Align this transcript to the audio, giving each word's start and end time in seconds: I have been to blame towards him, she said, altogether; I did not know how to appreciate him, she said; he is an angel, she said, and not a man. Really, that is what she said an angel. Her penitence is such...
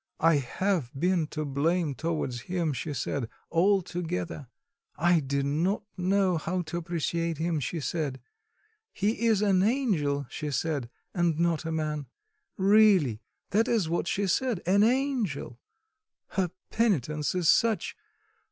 I 0.19 0.37
have 0.37 0.89
been 0.99 1.27
to 1.27 1.45
blame 1.45 1.93
towards 1.93 2.39
him, 2.41 2.73
she 2.73 2.91
said, 2.91 3.29
altogether; 3.51 4.47
I 4.95 5.19
did 5.19 5.45
not 5.45 5.83
know 5.95 6.37
how 6.39 6.63
to 6.63 6.77
appreciate 6.77 7.37
him, 7.37 7.59
she 7.59 7.79
said; 7.79 8.19
he 8.91 9.27
is 9.27 9.43
an 9.43 9.61
angel, 9.61 10.25
she 10.27 10.49
said, 10.49 10.89
and 11.13 11.37
not 11.39 11.65
a 11.65 11.71
man. 11.71 12.07
Really, 12.57 13.21
that 13.51 13.67
is 13.67 13.89
what 13.89 14.07
she 14.07 14.25
said 14.25 14.59
an 14.65 14.81
angel. 14.81 15.59
Her 16.29 16.49
penitence 16.71 17.35
is 17.35 17.47
such... 17.47 17.95